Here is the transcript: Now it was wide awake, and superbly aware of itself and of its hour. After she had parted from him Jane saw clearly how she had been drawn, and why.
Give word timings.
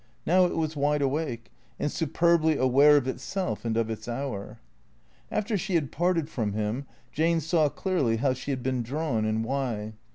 Now 0.25 0.45
it 0.45 0.57
was 0.57 0.75
wide 0.75 1.03
awake, 1.03 1.51
and 1.77 1.91
superbly 1.91 2.57
aware 2.57 2.97
of 2.97 3.07
itself 3.07 3.63
and 3.63 3.77
of 3.77 3.91
its 3.91 4.07
hour. 4.07 4.57
After 5.31 5.59
she 5.59 5.75
had 5.75 5.91
parted 5.91 6.27
from 6.27 6.53
him 6.53 6.87
Jane 7.11 7.39
saw 7.39 7.69
clearly 7.69 8.17
how 8.17 8.33
she 8.33 8.49
had 8.49 8.63
been 8.63 8.81
drawn, 8.81 9.25
and 9.25 9.45
why. 9.45 9.93